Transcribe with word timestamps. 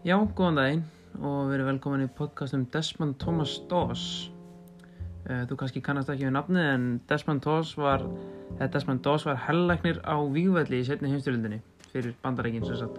Já, 0.00 0.14
góðan 0.16 0.56
daginn 0.56 0.84
og 1.20 1.50
verið 1.50 1.66
velkomin 1.74 2.06
í 2.06 2.12
podcast 2.16 2.54
um 2.56 2.62
Desmond 2.72 3.18
Thomas 3.20 3.58
Doss. 3.68 4.30
Uh, 5.26 5.42
þú 5.44 5.58
kannski 5.60 5.82
kannast 5.84 6.08
ekki 6.08 6.24
við 6.24 6.32
nafnið 6.38 6.68
en 6.70 6.86
Desmond 7.10 7.44
Doss 7.44 7.74
var, 7.76 8.06
Doss 9.04 9.28
var 9.28 9.36
hellæknir 9.44 10.00
á 10.00 10.16
Vígvelli 10.32 10.80
í 10.80 10.88
setni 10.88 11.12
heimstyrlundinni 11.12 11.60
fyrir 11.92 12.16
bandarækinn 12.24 12.64
sem 12.64 12.80
sagt. 12.80 12.96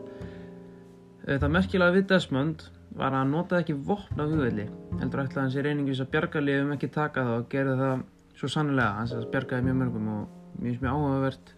Uh, 1.25 1.41
það 1.41 1.49
merkilega 1.57 1.97
við 1.97 2.07
Desmond 2.13 2.69
var 2.93 3.15
að 3.15 3.19
hann 3.23 3.33
notaði 3.33 3.65
ekki 3.65 3.79
vopn 3.89 4.21
á 4.21 4.25
Vígvelli, 4.29 4.69
heldur 5.01 5.25
ætlaði 5.25 5.45
hans 5.47 5.57
í 5.57 5.65
reyningus 5.65 6.05
að 6.05 6.13
bjarga 6.13 6.45
liðum 6.45 6.77
ekki 6.77 6.93
taka 6.93 7.25
það 7.25 7.41
og 7.41 7.51
gerði 7.55 7.77
það 7.81 8.09
svo 8.37 8.55
sannilega, 8.59 8.97
hans 9.01 9.17
að 9.17 9.31
bjargaði 9.33 9.71
mjög 9.71 9.81
mörgum 9.81 10.11
og 10.19 10.59
mjög 10.61 10.83
mjög 10.85 10.91
áhugavert, 10.93 11.55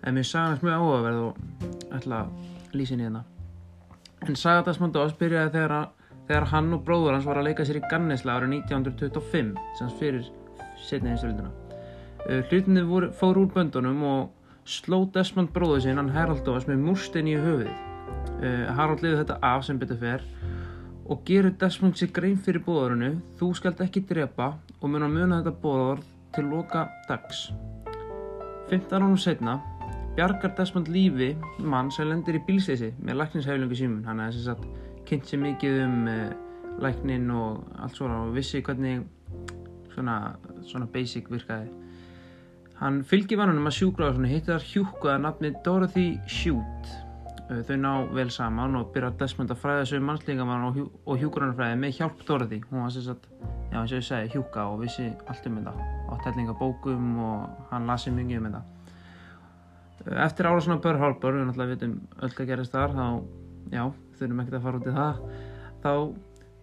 eða 0.00 0.16
mjög 0.16 0.30
sagast 0.32 0.64
mjög 0.64 0.78
áhugaverð 0.80 1.26
og 1.26 1.98
ætla 1.98 2.22
að 2.24 2.78
lýsa 2.78 2.96
inn 2.96 3.04
í 3.04 3.12
hérna. 3.12 3.28
En 4.26 4.36
saga 4.36 4.64
Desmond 4.66 4.96
byrjaði 5.18 5.52
þegar, 5.54 5.90
þegar 6.26 6.48
hann 6.52 6.72
og 6.74 6.82
bróður 6.86 7.14
hans 7.16 7.28
var 7.28 7.38
að 7.38 7.50
leika 7.50 7.66
sér 7.66 7.78
í 7.78 7.84
Gannisla 7.90 8.38
árið 8.38 8.56
1925, 8.58 9.52
sem 9.78 9.92
fyrir 10.00 10.26
setni 10.82 11.12
einstölduna. 11.12 11.52
Uh, 12.26 12.42
hlutinni 12.50 12.82
fór 13.16 13.38
úr 13.38 13.52
böndunum 13.54 14.02
og 14.08 14.66
sló 14.68 15.04
Desmond 15.14 15.52
bróður 15.54 15.86
sinn, 15.86 16.00
hann 16.00 16.10
Harold 16.12 16.42
Doss, 16.46 16.66
með 16.68 16.82
múrstein 16.88 17.30
í 17.30 17.38
höfuðið. 17.38 17.72
Uh, 18.42 18.66
Harold 18.74 19.04
liði 19.04 19.22
þetta 19.22 19.38
af 19.46 19.64
sem 19.66 19.78
betur 19.80 20.00
fer 20.02 20.26
og 21.08 21.22
gerur 21.24 21.54
Desmond 21.56 21.96
sér 21.96 22.10
grein 22.12 22.36
fyrir 22.44 22.60
bóðarinu, 22.66 23.14
þú 23.38 23.54
skalt 23.56 23.80
ekki 23.80 24.04
drepa 24.10 24.52
og 24.82 24.90
mun 24.92 25.06
að 25.06 25.14
muna 25.14 25.40
þetta 25.40 25.62
bóðar 25.62 26.04
til 26.36 26.44
loka 26.50 26.84
dags. 27.08 27.46
15 28.68 29.00
ánum 29.00 29.16
setna 29.16 29.56
bjargar 30.18 30.50
Desmond 30.58 30.88
lífi 30.90 31.28
mann 31.62 31.92
sem 31.94 32.08
lendir 32.10 32.40
í 32.40 32.42
bílsteysi 32.42 32.88
með 33.06 33.20
læknishæflingu 33.20 33.76
símun 33.78 34.06
hann 34.08 34.18
hefði 34.24 34.40
þess 34.40 34.50
að 34.50 35.02
kynnt 35.06 35.28
sér 35.30 35.40
mikið 35.44 35.76
um 35.84 35.98
uh, 36.10 36.30
læknin 36.82 37.28
og 37.30 37.60
allt 37.78 38.00
svona 38.00 38.16
og 38.24 38.32
vissi 38.34 38.58
hvernig 38.66 39.04
svona, 39.92 40.16
svona 40.66 40.88
basic 40.90 41.30
virkaði. 41.30 41.70
Hann 42.80 42.98
fylgir 43.06 43.38
vannunum 43.38 43.70
að 43.70 43.76
sjúkra 43.76 44.08
og 44.10 44.26
hittar 44.26 44.64
hjúkuða 44.72 45.20
nafni 45.22 45.52
Dorothy 45.66 46.08
Shute. 46.26 46.96
Uh, 47.48 47.60
þau 47.68 47.78
ná 47.78 47.92
vel 48.16 48.32
saman 48.34 48.74
og 48.80 48.90
byrjar 48.94 49.14
Desmond 49.20 49.54
að 49.54 49.60
fræða 49.62 49.84
sig 49.86 50.02
um 50.02 50.10
mannslíkamann 50.10 50.66
og, 50.66 50.80
hjú, 50.80 50.88
og 51.06 51.22
hjúkurannafræði 51.22 51.76
með 51.84 51.94
hjálp 52.00 52.24
Dorothy. 52.26 52.58
Hún 52.72 52.82
var 52.88 52.98
að, 53.14 53.30
já 53.70 53.78
eins 53.84 53.94
og 53.94 54.00
ég 54.00 54.10
segi, 54.10 54.34
hjúka 54.34 54.66
og 54.72 54.82
vissi 54.82 55.06
allt 55.28 55.46
um 55.46 55.60
þetta. 55.60 55.92
Og 56.08 56.26
tellinga 56.26 56.58
bókum 56.58 57.14
og 57.22 57.70
hann 57.70 57.86
lasi 57.86 58.10
mikið 58.10 58.42
um 58.42 58.50
þetta 58.50 58.64
Eftir 60.08 60.46
árásun 60.48 60.78
á 60.78 60.82
Pearl 60.82 61.00
Harbor, 61.02 61.36
við 61.36 61.44
náttúrulega 61.44 61.74
vitum 61.74 61.94
öll 62.24 62.32
hvað 62.32 62.48
gerist 62.48 62.72
þar, 62.72 62.94
þá, 62.96 63.06
já, 63.74 63.82
þurfum 64.16 64.42
ekkert 64.42 64.56
að 64.58 64.66
fara 64.66 64.78
út 64.78 64.88
í 64.88 64.94
það, 64.96 65.18
þá 65.82 65.92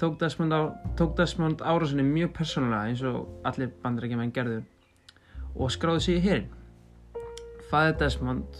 tók 0.01 0.15
Desmond, 0.21 0.55
á, 0.55 0.61
tók 0.97 1.11
Desmond 1.19 1.61
árásunni 1.61 2.05
mjög 2.07 2.31
persónulega 2.39 2.89
eins 2.89 3.03
og 3.05 3.27
allir 3.45 3.69
bandarækjumenn 3.83 4.33
gerðu 4.33 4.63
og 5.55 5.71
skráði 5.71 6.05
sig 6.07 6.17
í 6.17 6.25
hérinn. 6.25 6.49
Fæði 7.69 7.93
Desmond, 8.01 8.59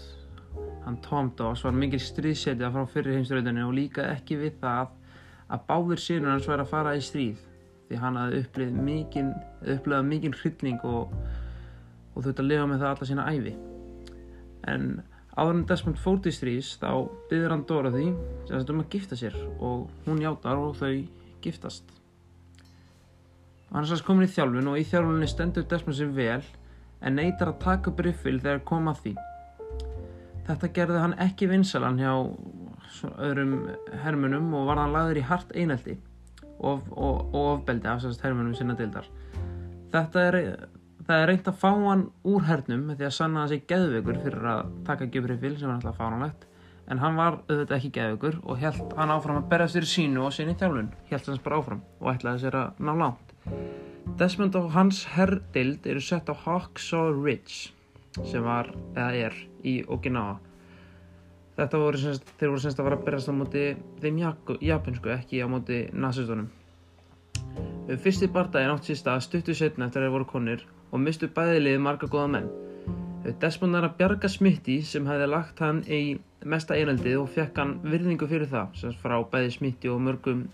hann 0.86 1.00
Tom 1.02 1.32
Doss, 1.36 1.66
var 1.66 1.74
mikil 1.74 2.00
stríðsetja 2.00 2.70
frá 2.70 2.86
fyrir 2.90 3.18
heimsturöldunni 3.18 3.66
og 3.66 3.74
líka 3.76 4.06
ekki 4.14 4.38
við 4.40 4.60
það 4.62 4.94
að 5.50 5.68
báðir 5.68 6.02
sínur 6.02 6.32
hans 6.32 6.46
væri 6.48 6.62
að 6.62 6.72
fara 6.72 6.94
í 6.96 7.02
stríð 7.02 7.42
því 7.86 8.02
hann 8.02 8.18
hafði 8.18 8.42
upplifað 9.76 10.08
mikinn 10.10 10.34
hryllning 10.40 10.82
og, 10.86 11.14
og 12.14 12.22
þurfti 12.22 12.42
að 12.42 12.50
lifa 12.50 12.68
með 12.70 12.82
það 12.82 12.94
alla 12.94 13.08
sína 13.10 13.26
æfi 13.30 13.54
en 14.70 15.02
áður 15.36 15.52
en 15.54 15.66
Desmond 15.68 16.00
fór 16.00 16.18
til 16.24 16.32
strís 16.34 16.72
þá 16.80 16.90
byður 17.30 17.54
hann 17.54 17.64
Dorothy 17.68 18.06
sem 18.48 18.54
sagt 18.54 18.72
um 18.72 18.82
að 18.82 18.96
gifta 18.96 19.18
sér 19.18 19.36
og 19.56 19.86
hún 20.06 20.22
játar 20.24 20.60
og 20.60 20.76
þau 20.80 21.04
giftast. 21.44 21.84
Hann 23.72 23.82
er 23.82 23.90
sérst 23.90 24.06
komin 24.06 24.26
í 24.26 24.32
þjálfun 24.32 24.70
og 24.72 24.80
í 24.80 24.86
þjálfunni 24.88 25.28
stendur 25.30 25.66
Desmond 25.70 25.98
sér 25.98 26.12
vel 26.16 26.42
en 27.04 27.18
neytar 27.18 27.52
að 27.52 27.62
taka 27.66 27.92
upp 27.92 28.02
riffil 28.06 28.38
þegar 28.40 28.64
koma 28.68 28.96
því. 28.96 29.16
Þetta 30.46 30.72
gerði 30.72 31.02
hann 31.02 31.16
ekki 31.22 31.50
vinsalan 31.50 31.98
hjá 32.00 32.12
öðrum 33.18 33.56
hermunum 34.04 34.52
og 34.54 34.70
var 34.70 34.80
hann 34.80 34.94
lagður 34.94 35.20
í 35.20 35.26
hart 35.26 35.50
eineldi 35.58 35.98
og 36.64 36.86
ofbeldi 37.36 37.90
af 37.90 38.00
sérst 38.00 38.22
hermunum 38.24 38.54
sinna 38.56 38.78
dildar 38.78 39.10
þetta 39.96 40.24
er 40.28 40.38
Það 41.06 41.20
er 41.22 41.28
reynd 41.30 41.46
að 41.46 41.58
fá 41.60 41.68
hann 41.70 42.00
úr 42.26 42.44
hernum 42.48 42.88
því 42.90 43.04
að 43.06 43.12
sanna 43.14 43.42
hann 43.42 43.50
sig 43.52 43.60
geðveikur 43.70 44.16
fyrir 44.24 44.46
að 44.50 44.70
taka 44.88 45.06
Gjöfrifil 45.06 45.52
sem 45.54 45.68
var 45.70 45.76
alltaf 45.76 46.00
fáránlegt. 46.00 46.46
En 46.90 47.02
hann 47.02 47.18
var 47.18 47.36
auðvitað 47.44 47.76
ekki 47.76 47.90
geðveikur 47.94 48.40
og 48.42 48.58
held 48.58 48.96
hann 48.98 49.12
áfram 49.14 49.38
að 49.38 49.46
berja 49.52 49.68
sér 49.70 49.86
sínu 49.90 50.24
og 50.26 50.34
sinni 50.34 50.56
í 50.56 50.58
þjálfun. 50.58 50.90
Held 51.12 51.30
hans 51.30 51.44
bara 51.44 51.60
áfram 51.62 51.84
og 52.00 52.10
ætlaði 52.10 52.42
sér 52.42 52.58
að 52.58 52.82
ná 52.82 52.92
langt. 53.04 53.32
Desmond 54.18 54.58
og 54.58 54.68
hans 54.74 55.04
herrdild 55.14 55.86
eru 55.86 56.02
sett 56.02 56.26
á 56.26 56.34
Hawksaw 56.42 57.14
Ridge 57.14 57.72
sem 58.26 58.42
var, 58.42 58.72
eða 58.96 59.26
er, 59.28 59.40
í 59.62 59.78
Okinawa. 59.86 60.40
Þetta 61.56 61.80
voru 61.80 62.00
semst, 62.00 62.30
þeir 62.40 62.50
voru 62.50 62.62
semst 62.64 62.80
að 62.80 62.88
fara 62.88 62.98
að 62.98 63.06
berjast 63.06 63.30
á 63.30 63.34
móti 63.36 63.66
þeim 64.02 64.22
japansku, 64.64 65.12
ekki 65.14 65.44
á 65.44 65.46
móti 65.48 65.84
nazistunum 65.94 66.50
Fyrsti 68.02 68.26
bardagi 68.32 68.66
nátt 68.66 68.88
sísta 68.88 69.14
stuttu 69.22 69.54
setna 69.54 69.86
eftir 69.86 70.02
að 70.02 70.08
þeir 70.08 70.14
voru 70.16 70.26
konir 70.28 70.64
og 70.92 71.02
mistu 71.02 71.28
bæðilið 71.32 71.80
marga 71.82 72.08
góða 72.10 72.30
menn. 72.36 72.48
Desmond 73.42 73.74
er 73.74 73.88
að 73.88 73.96
bjarga 73.98 74.30
Smitti 74.30 74.76
sem 74.86 75.06
hefði 75.08 75.26
lagt 75.32 75.62
hann 75.64 75.80
í 75.90 76.18
mesta 76.46 76.76
einaldið 76.78 77.18
og 77.24 77.30
fekk 77.34 77.58
hann 77.58 77.74
virðingu 77.82 78.28
fyrir 78.30 78.46
það, 78.50 78.76
sem 78.78 78.94
frá 79.02 79.16
bæði 79.32 79.56
Smitti 79.56 79.90
og 79.90 79.98
mörgum, 80.06 80.44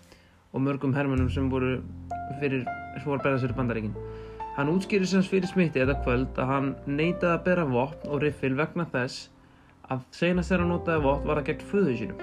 og 0.53 0.65
mörgum 0.65 0.95
hermannum 0.97 1.29
sem 1.29 1.51
voru 1.51 1.75
fyrir, 2.41 2.65
sér 3.03 3.53
í 3.53 3.57
bandaríkin. 3.57 3.93
Hann 4.57 4.69
útskýri 4.73 5.05
sem 5.09 5.25
fyrir 5.25 5.49
Smitti 5.49 5.81
þetta 5.81 5.99
kvöld 6.05 6.37
að 6.37 6.49
hann 6.49 6.73
neitaði 6.85 7.33
að 7.35 7.45
bera 7.45 7.65
vopn 7.69 8.09
og 8.09 8.21
riffil 8.25 8.53
vegna 8.57 8.85
þess 8.89 9.29
að 9.91 10.05
senast 10.15 10.51
þegar 10.51 10.63
hann 10.63 10.73
notaði 10.73 11.03
vopn 11.03 11.29
var 11.29 11.41
að 11.41 11.49
gegn 11.49 11.67
föðu 11.71 11.97
sínum 11.99 12.21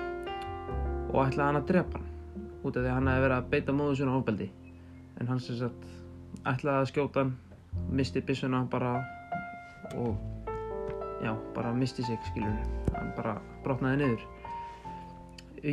og 1.10 1.25
ætlaði 1.26 1.47
hann 1.47 1.59
að 1.60 1.69
drepa 1.70 1.99
hann 1.99 2.09
út 2.60 2.76
af 2.76 2.82
því 2.84 2.91
að 2.91 2.97
hann 2.97 3.10
hefði 3.10 3.25
verið 3.25 3.37
að 3.37 3.49
beita 3.54 3.75
móðu 3.76 3.97
svona 3.99 4.16
ofbeldi 4.19 4.49
en 5.20 5.31
hann 5.31 5.43
sem 5.43 5.59
sagt 5.59 5.88
ætlaði 6.47 6.76
að 6.76 6.91
skjóta 6.93 7.25
hann 7.25 7.32
misti 7.91 8.22
byssuna 8.22 8.64
bara 8.70 8.97
og 9.97 10.16
já, 11.22 11.34
bara 11.54 11.72
misti 11.75 12.03
sig 12.03 12.19
skilur 12.31 12.56
hann 12.94 13.12
bara 13.16 13.38
brotnaði 13.64 14.03
niður. 14.03 14.26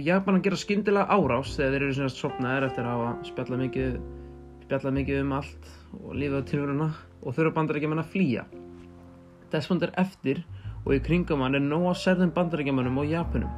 Japanar 0.04 0.44
gera 0.44 0.60
skyndilega 0.60 1.08
árás 1.08 1.56
þegar 1.56 1.74
þeir 1.74 1.84
eru 1.84 1.96
svona 1.96 2.14
sopnaðir 2.14 2.68
eftir 2.68 2.88
að 2.88 2.98
hafa 2.98 3.30
spjallað 3.30 3.62
mikið, 3.64 4.00
spjallað 4.66 4.98
mikið 5.00 5.22
um 5.22 5.36
allt 5.38 5.70
og 6.02 6.10
lífið 6.16 6.42
á 6.44 6.50
tilvöruna 6.52 6.90
og 7.24 7.38
þurfa 7.38 7.56
bandarækjumenn 7.56 8.04
að 8.04 8.12
flýja. 8.12 8.44
Desmond 9.52 9.86
er 9.88 9.96
eftir 10.02 10.44
og 10.84 10.94
í 10.96 11.00
kringum 11.04 11.44
hann 11.44 11.56
er 11.56 11.64
nóg 11.64 11.88
að 11.94 12.02
serðum 12.04 12.36
bandarækjumennum 12.36 13.00
og 13.02 13.10
Japunum 13.12 13.56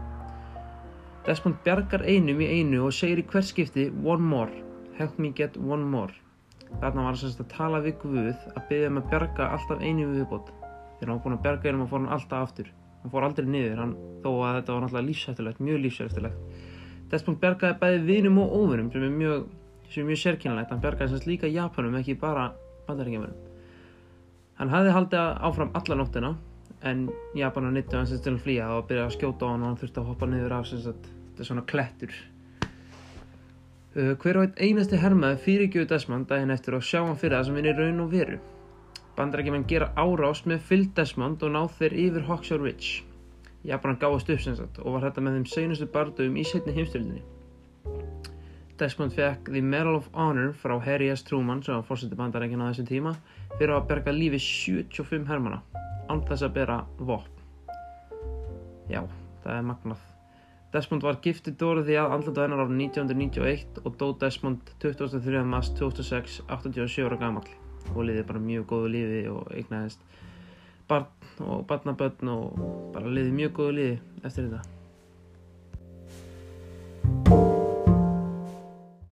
Desmond 1.27 1.59
bjargar 1.65 2.05
einum 2.07 2.39
í 2.41 2.47
einu 2.59 2.85
og 2.87 2.95
segir 2.95 3.21
í 3.21 3.27
hvert 3.29 3.49
skipti 3.49 3.89
one 4.05 4.23
more, 4.23 4.63
help 4.97 5.19
me 5.19 5.33
get 5.35 5.57
one 5.57 5.85
more 5.85 6.13
Þarna 6.79 7.05
var 7.05 7.17
hann 7.17 7.41
að 7.43 7.49
tala 7.51 7.81
við 7.83 7.95
Guð 8.03 8.27
að 8.29 8.61
byggja 8.69 8.89
um 8.91 8.99
að 9.01 9.09
bjarga 9.11 9.47
alltaf 9.55 9.81
einu 9.81 10.05
viðbót. 10.13 10.51
Þegar 10.99 11.09
hann 11.09 11.15
var 11.15 11.23
búinn 11.23 11.37
að 11.37 11.43
bjarga 11.47 11.69
einum 11.69 11.83
og 11.85 11.89
fór 11.91 12.01
hann 12.03 12.13
alltaf 12.15 12.45
aftur. 12.45 12.71
Hann 13.01 13.13
fór 13.13 13.25
aldrei 13.25 13.47
niður, 13.47 13.81
hann, 13.83 13.93
þó 14.23 14.29
að 14.33 14.57
þetta 14.59 14.73
var 14.75 14.83
náttúrulega 14.85 15.07
lífsættilegt, 15.09 15.61
mjög 15.63 15.81
lífsættilegt. 15.85 16.57
Desmond 17.09 17.39
bjargaði 17.41 17.79
bæði 17.81 18.01
vinum 18.05 18.41
og 18.43 18.55
óvinum 18.59 18.91
sem 18.93 19.05
er 19.07 19.15
mjög, 19.15 19.45
mjög 19.95 20.21
sérkynlegt. 20.23 20.73
Hann 20.73 20.83
bjargaði 20.83 21.13
semst 21.15 21.29
líka 21.29 21.49
Japanum, 21.49 21.95
ekki 21.99 22.17
bara 22.19 22.51
bandaríkjamanum. 22.87 23.45
Hann 24.59 24.73
hafði 24.73 24.95
haldið 24.95 25.43
áfram 25.47 25.71
alla 25.79 25.95
nóttina 25.95 26.33
en 26.83 27.05
Japanar 27.35 27.71
nýttu 27.75 27.97
hann 27.97 28.07
semst 28.07 28.25
til 28.27 28.35
að 28.35 28.43
flýja 28.43 28.67
og 28.75 28.89
byrjaði 28.89 29.07
að 29.07 29.15
skjóta 29.15 29.47
á 29.47 29.51
hann 29.51 29.63
og 29.63 29.69
hann 29.69 29.79
þurfti 29.79 30.01
að 30.01 30.09
hoppa 30.11 30.27
niður 30.29 30.55
af 30.55 30.67
semst 30.67 30.89
þetta 30.89 31.43
er 31.43 31.49
svona 31.49 31.65
klettur 31.67 32.15
hver 33.93 34.37
og 34.37 34.59
einasti 34.61 34.99
hermaði 35.01 35.39
fyrirgjöðu 35.45 35.89
Desmond 35.89 36.29
daginn 36.29 36.53
eftir 36.53 36.77
og 36.77 36.85
sjá 36.85 37.01
hann 37.01 37.17
fyrir 37.17 37.39
það 37.39 37.47
sem 37.47 37.57
vinni 37.57 37.73
raun 37.73 38.03
og 38.03 38.11
veru. 38.11 38.37
Bandarækjumenn 39.17 39.65
gera 39.67 39.89
árás 39.97 40.45
með 40.45 40.61
fylg 40.69 40.93
Desmond 40.95 41.41
og 41.43 41.55
ná 41.55 41.63
þeir 41.79 41.97
yfir 42.05 42.27
Hawksaw 42.29 42.61
Ridge. 42.61 43.01
Japanar 43.65 43.97
gáðast 43.99 44.29
upp 44.31 44.45
sem 44.45 44.55
sagt 44.55 44.79
og 44.79 44.95
var 44.95 45.07
þetta 45.07 45.25
með 45.25 45.39
þeim 45.39 45.49
seinustu 45.55 45.89
bardugum 45.91 46.37
í 46.39 46.45
setni 46.47 46.77
heimstöldinni. 46.77 47.25
Desmond 48.79 49.11
fekk 49.11 49.49
The 49.49 49.61
Medal 49.61 49.97
of 49.97 50.07
Honor 50.13 50.53
frá 50.55 50.77
Harry 50.85 51.09
S. 51.11 51.25
Truman 51.27 51.63
sem 51.65 51.75
var 51.75 51.83
fórseti 51.89 52.15
bandarækjana 52.15 52.69
á 52.69 52.71
þessum 52.71 52.87
tíma 52.87 53.17
fyrir 53.57 53.75
að 53.75 53.89
berga 53.89 54.15
lífi 54.15 54.39
75 54.45 55.27
hermana 55.27 55.59
þess 56.29 56.45
að 56.45 56.55
bera 56.55 56.79
vopn. 56.97 57.43
Já, 58.89 59.03
það 59.43 59.57
er 59.57 59.67
magnað. 59.73 60.18
Desmond 60.69 61.01
var 61.01 61.17
giftið 61.25 61.55
Dorothy 61.57 61.95
að 61.97 62.11
andlanda 62.13 62.43
hennar 62.45 62.59
árið 62.61 62.75
1991 62.83 63.79
og 63.81 63.95
dó 63.97 64.11
Desmond 64.21 64.73
23. 64.83 65.41
mars 65.49 65.71
2006, 65.79 66.41
87 66.45 67.07
ára 67.07 67.17
gammal 67.17 67.47
og 67.95 68.03
liði 68.05 68.25
bara 68.29 68.43
mjög 68.43 68.67
góðu 68.69 68.91
lífi 68.93 69.21
og 69.33 69.49
eignaðist 69.55 70.03
barn 70.89 71.09
og 71.41 71.63
barnabötn 71.69 72.29
og 72.35 72.59
bara 72.93 73.09
liði 73.09 73.33
mjög 73.41 73.55
góðu 73.61 73.79
lífi 73.79 73.95
eftir 74.21 74.45
þetta. 74.51 74.78